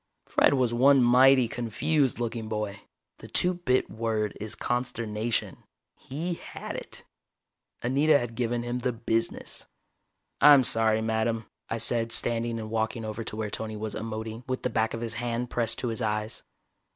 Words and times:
Fred 0.25 0.55
was 0.55 0.73
one 0.73 1.03
mighty 1.03 1.47
confused 1.47 2.17
looking 2.17 2.47
boy. 2.49 2.79
The 3.19 3.27
two 3.27 3.53
bit 3.53 3.87
word 3.87 4.35
is 4.41 4.55
consternation. 4.55 5.57
He 5.95 6.33
had 6.33 6.75
it. 6.75 7.03
Anita 7.83 8.17
had 8.17 8.33
given 8.33 8.63
him 8.63 8.79
the 8.79 8.93
business. 8.93 9.67
"I'm 10.41 10.63
sorry, 10.63 11.03
madame," 11.03 11.45
I 11.69 11.77
said 11.77 12.11
standing 12.11 12.57
and 12.57 12.71
walking 12.71 13.05
over 13.05 13.23
to 13.23 13.35
where 13.35 13.51
Tony 13.51 13.77
was 13.77 13.93
emoting, 13.93 14.43
with 14.47 14.63
the 14.63 14.71
back 14.71 14.95
of 14.95 15.01
his 15.01 15.13
hand 15.21 15.51
pressed 15.51 15.77
to 15.77 15.89
his 15.89 16.01
eyes. 16.01 16.41